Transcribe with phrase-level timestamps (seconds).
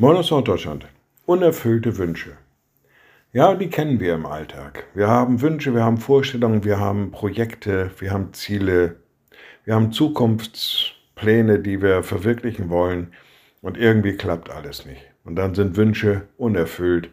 [0.00, 0.86] Moin aus Norddeutschland.
[1.26, 2.30] Unerfüllte Wünsche.
[3.34, 4.86] Ja, die kennen wir im Alltag.
[4.94, 8.96] Wir haben Wünsche, wir haben Vorstellungen, wir haben Projekte, wir haben Ziele,
[9.66, 13.12] wir haben Zukunftspläne, die wir verwirklichen wollen
[13.60, 15.02] und irgendwie klappt alles nicht.
[15.24, 17.10] Und dann sind Wünsche unerfüllt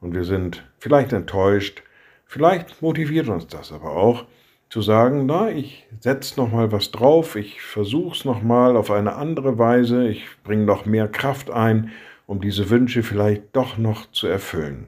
[0.00, 1.82] und wir sind vielleicht enttäuscht,
[2.24, 4.26] vielleicht motiviert uns das aber auch
[4.70, 8.92] zu sagen, na, ich setze noch mal was drauf, ich versuche es noch mal auf
[8.92, 11.90] eine andere Weise, ich bringe noch mehr Kraft ein
[12.28, 14.86] um diese Wünsche vielleicht doch noch zu erfüllen.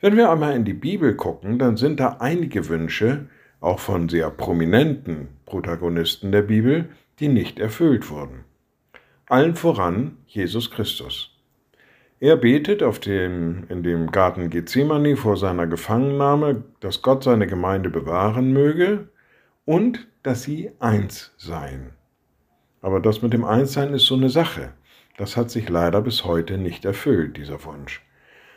[0.00, 3.26] Wenn wir einmal in die Bibel gucken, dann sind da einige Wünsche,
[3.60, 8.44] auch von sehr prominenten Protagonisten der Bibel, die nicht erfüllt wurden.
[9.26, 11.30] Allen voran Jesus Christus.
[12.20, 17.88] Er betet auf dem, in dem Garten Gethsemane vor seiner Gefangennahme, dass Gott seine Gemeinde
[17.88, 19.08] bewahren möge
[19.64, 21.94] und dass sie eins seien.
[22.82, 24.74] Aber das mit dem Einssein ist so eine Sache.
[25.16, 28.02] Das hat sich leider bis heute nicht erfüllt, dieser Wunsch.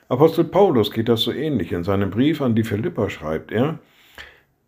[0.08, 1.72] Apostel Paulus geht das so ähnlich.
[1.72, 3.80] In seinem Brief an die Philipper schreibt er,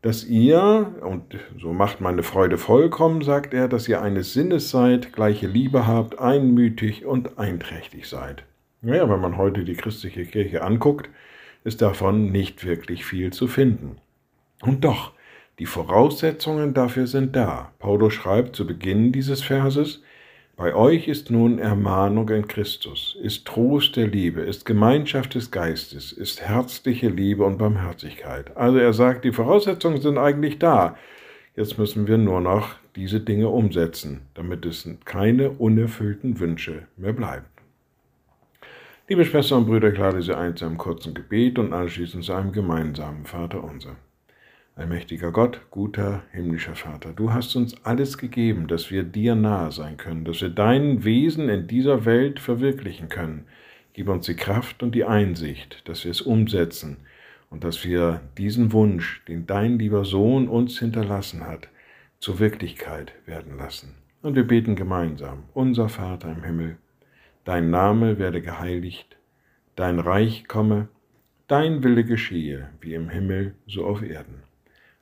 [0.02, 5.14] dass ihr, und so macht meine Freude vollkommen, sagt er, dass ihr eines Sinnes seid,
[5.14, 8.44] gleiche Liebe habt, einmütig und einträchtig seid.
[8.82, 11.10] Naja, wenn man heute die christliche Kirche anguckt,
[11.64, 13.98] ist davon nicht wirklich viel zu finden.
[14.62, 15.14] Und doch,
[15.60, 17.72] die Voraussetzungen dafür sind da.
[17.80, 20.04] Paulus schreibt zu Beginn dieses Verses,
[20.58, 26.12] bei euch ist nun Ermahnung in Christus, ist Trost der Liebe, ist Gemeinschaft des Geistes,
[26.12, 28.58] ist herzliche Liebe und Barmherzigkeit.
[28.58, 30.98] Also er sagt, die Voraussetzungen sind eigentlich da.
[31.56, 37.46] Jetzt müssen wir nur noch diese Dinge umsetzen, damit es keine unerfüllten Wünsche mehr bleiben.
[39.08, 42.34] Liebe Schwestern und Brüder, ich lade Sie ein zu einem kurzen Gebet und anschließend zu
[42.34, 43.96] einem gemeinsamen Vater unser.
[44.78, 49.98] Allmächtiger Gott, guter himmlischer Vater, du hast uns alles gegeben, dass wir dir nahe sein
[49.98, 53.46] können, dass wir dein Wesen in dieser Welt verwirklichen können.
[53.94, 56.98] Gib uns die Kraft und die Einsicht, dass wir es umsetzen
[57.50, 61.70] und dass wir diesen Wunsch, den dein lieber Sohn uns hinterlassen hat,
[62.20, 63.96] zur Wirklichkeit werden lassen.
[64.22, 66.78] Und wir beten gemeinsam, unser Vater im Himmel,
[67.46, 69.18] dein Name werde geheiligt,
[69.76, 70.88] dein Reich komme,
[71.48, 74.47] dein Wille geschehe, wie im Himmel so auf Erden.